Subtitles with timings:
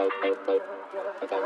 [0.00, 1.39] Okay.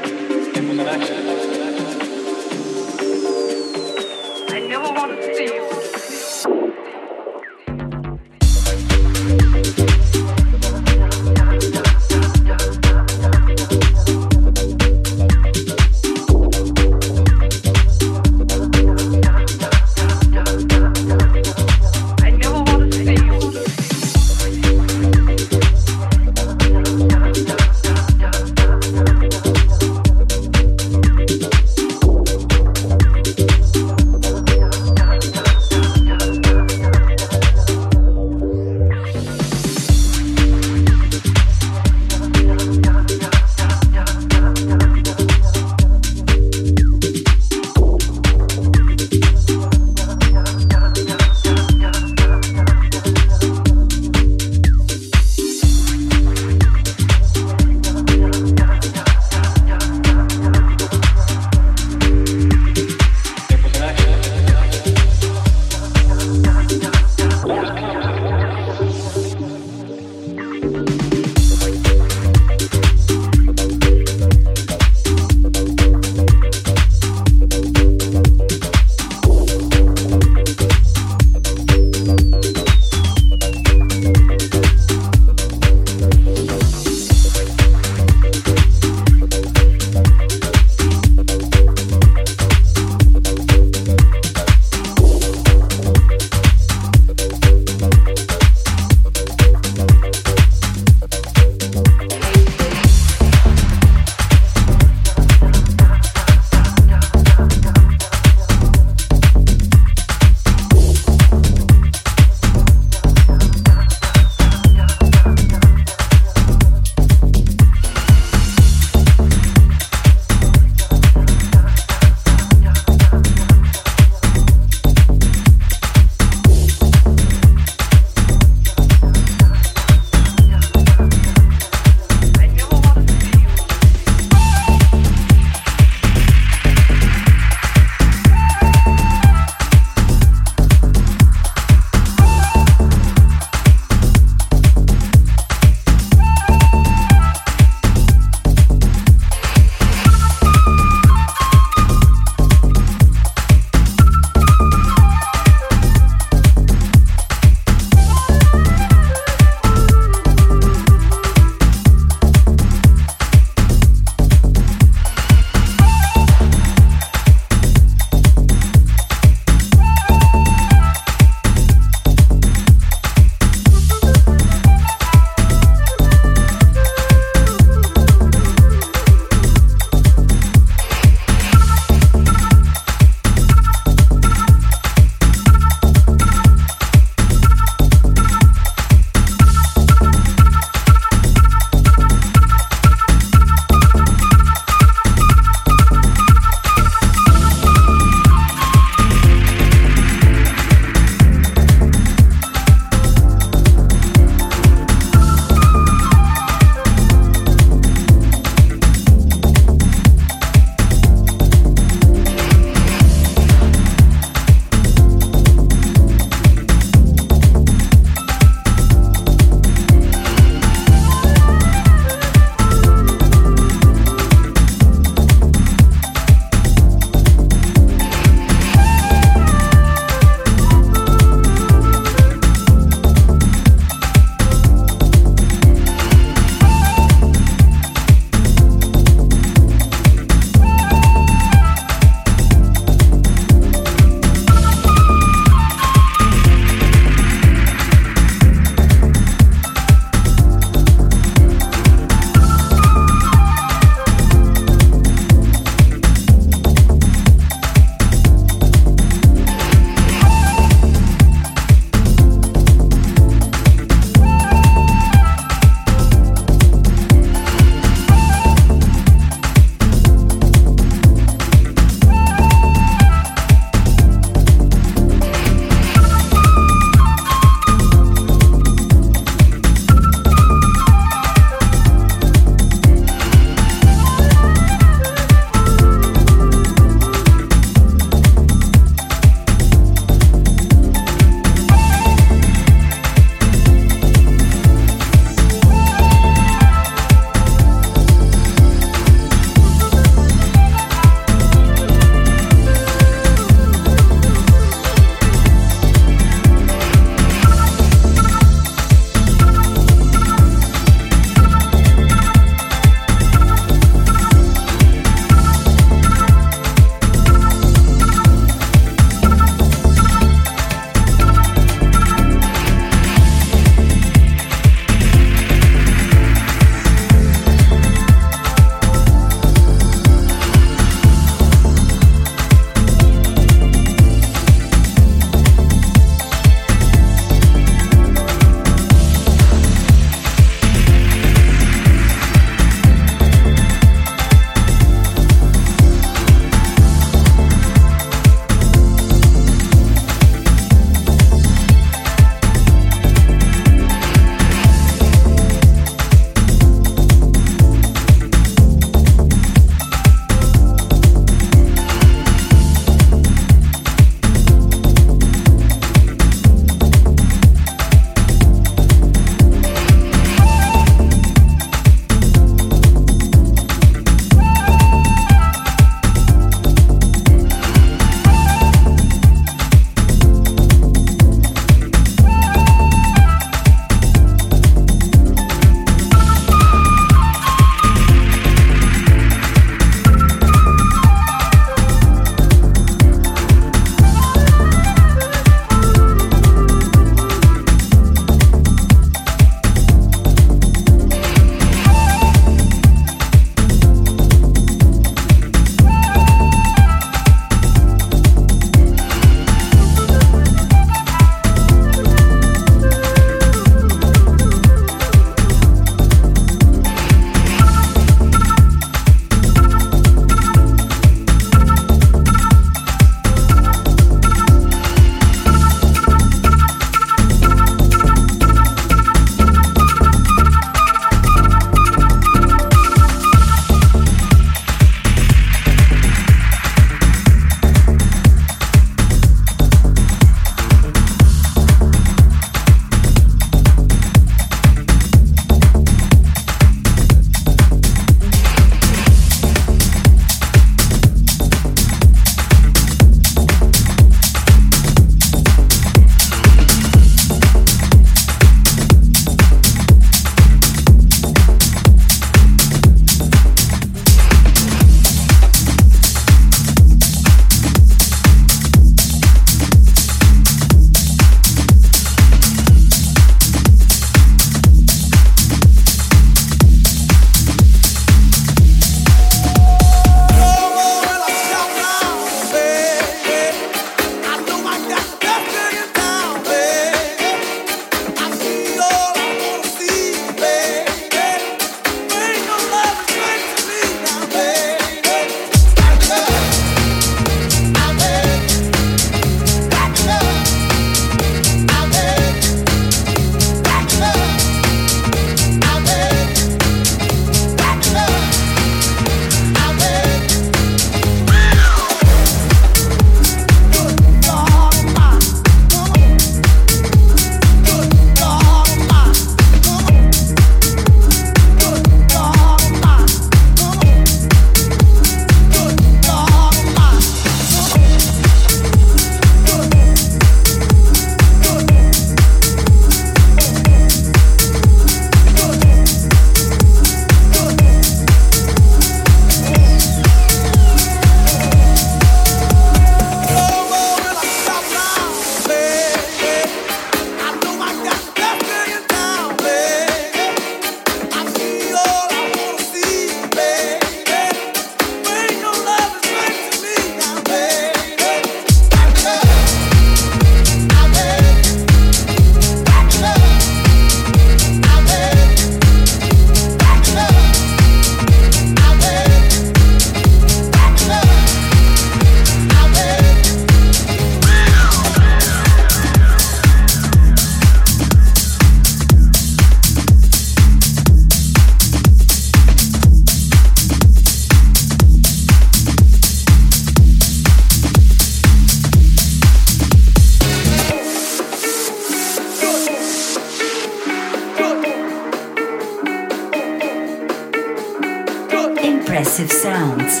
[599.20, 600.00] Progressive Sounds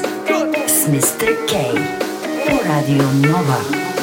[0.88, 1.46] Mr.
[1.46, 1.74] K
[2.64, 3.99] Radio Nova.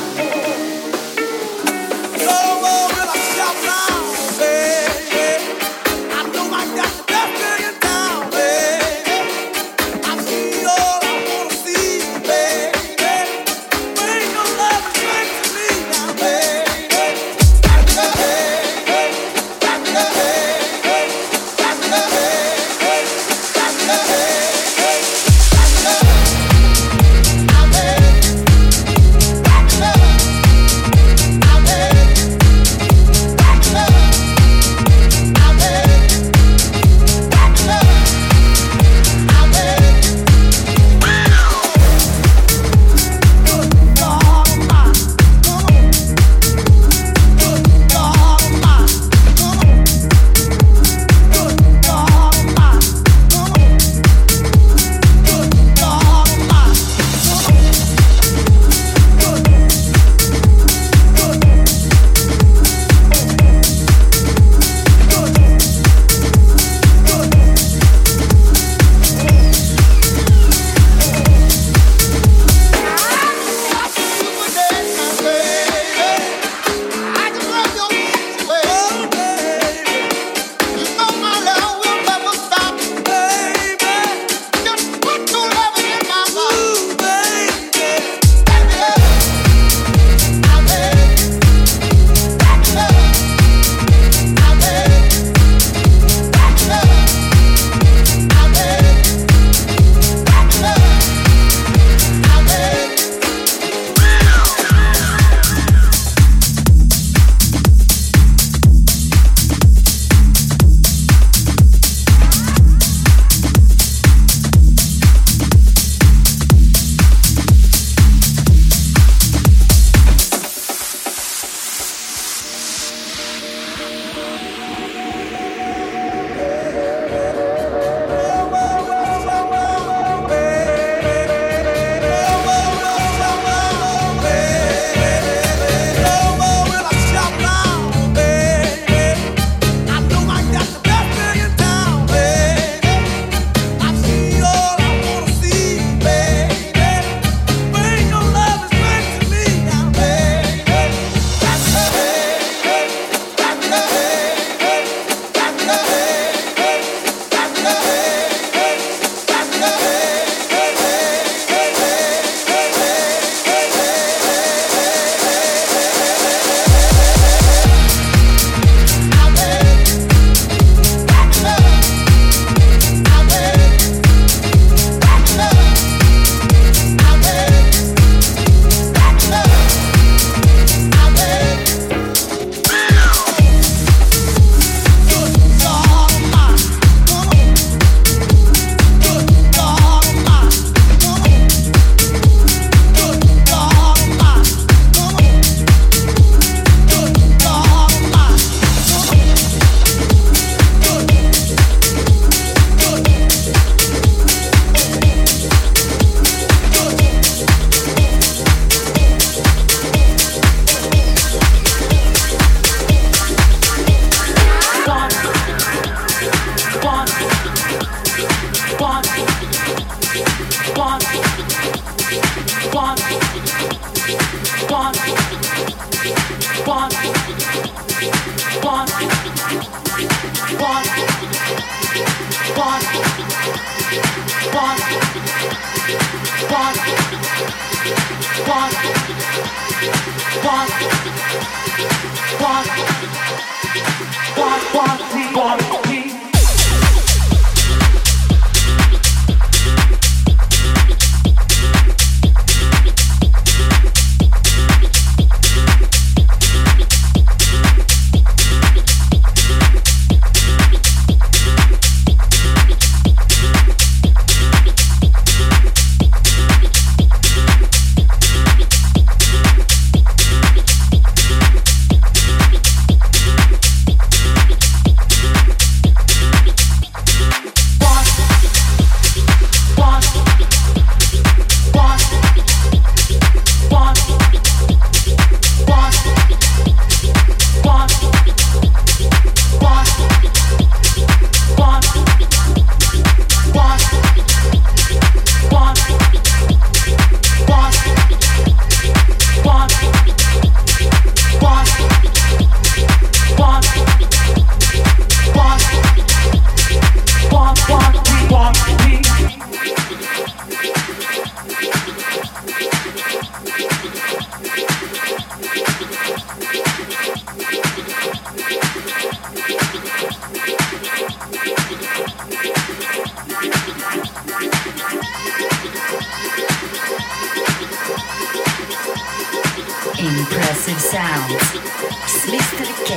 [331.17, 332.67] Mr.
[332.88, 332.93] K.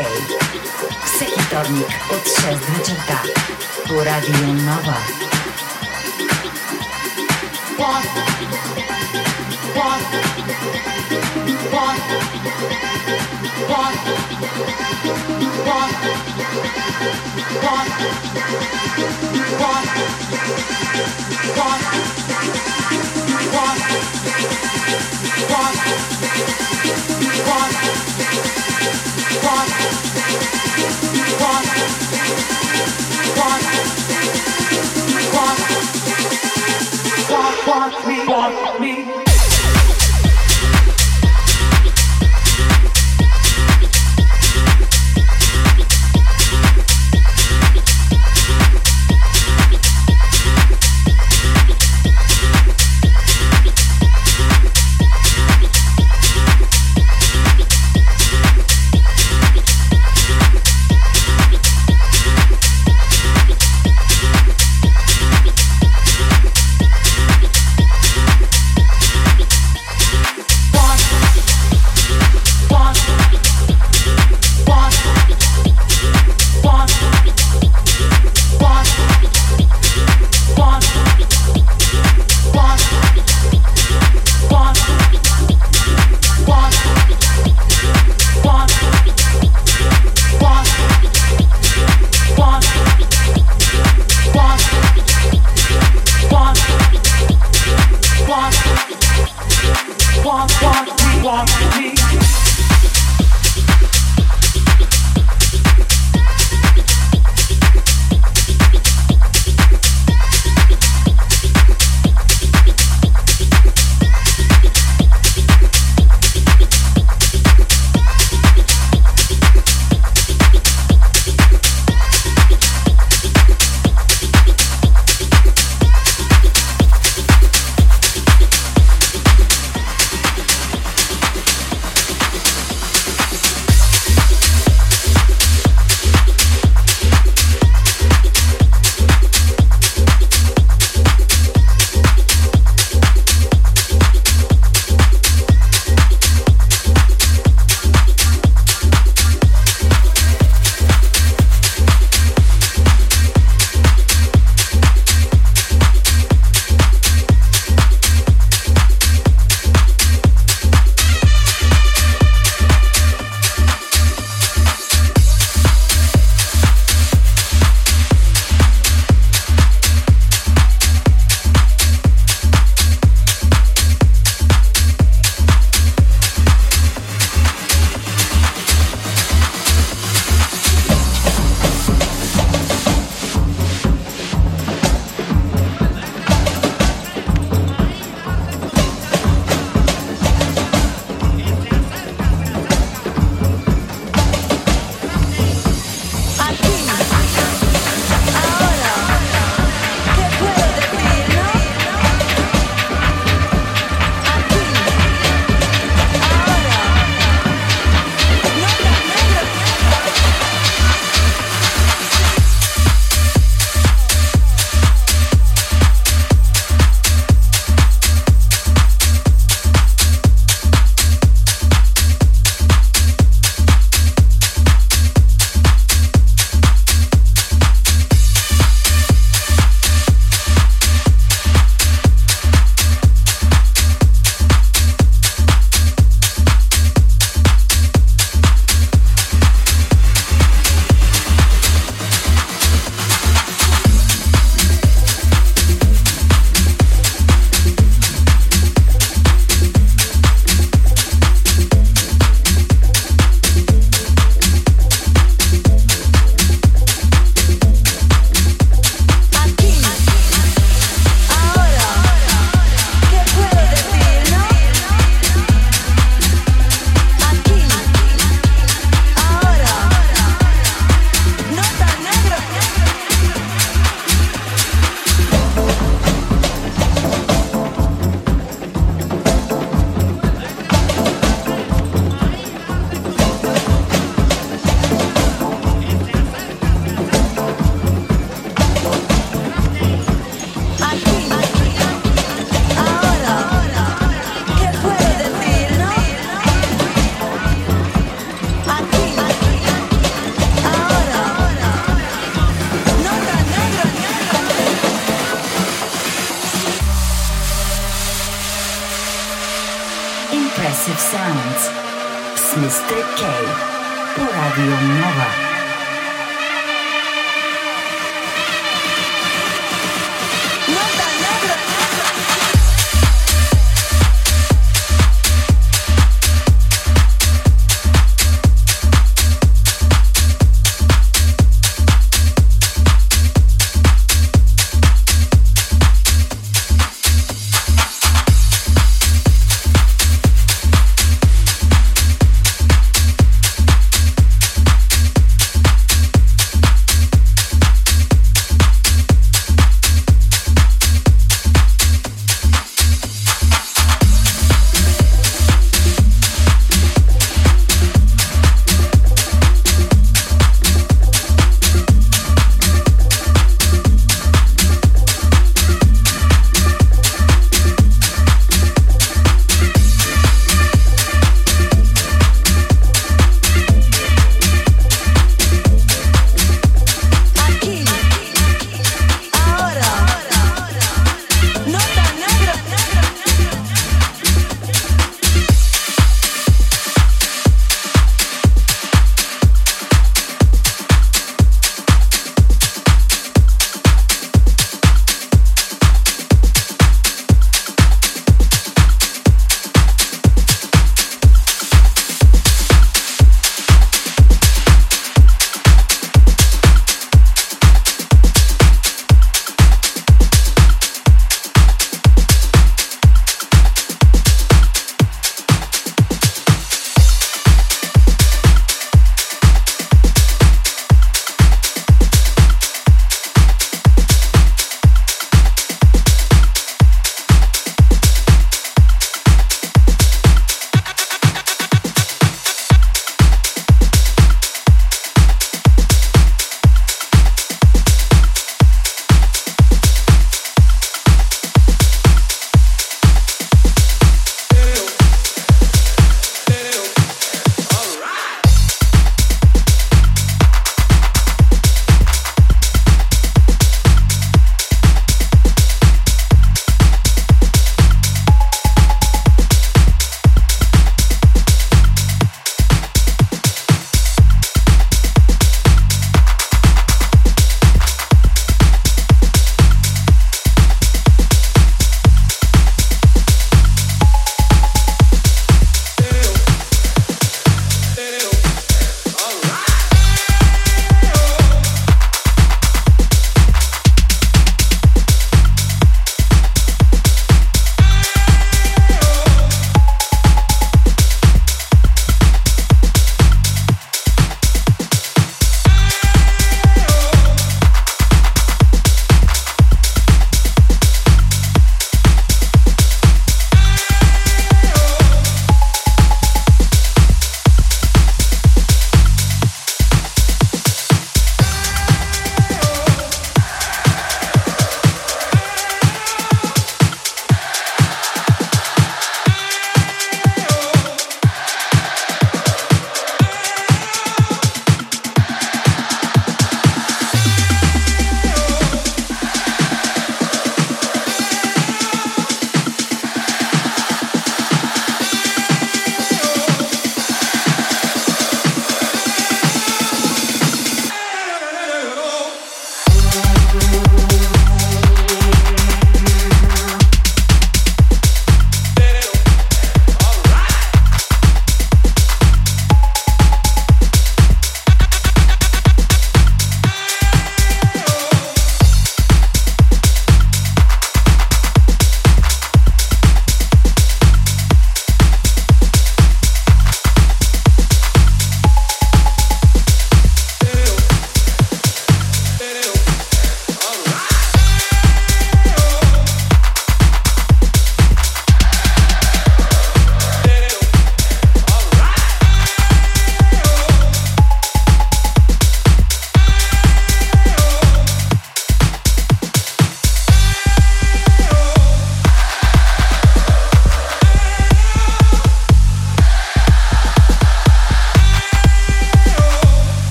[1.04, 3.22] Wszeki wtornik od 6 wieczorka
[3.88, 4.96] po Radio Nowa.
[7.78, 8.04] What?
[9.74, 10.20] What?
[38.06, 39.09] Me, want me.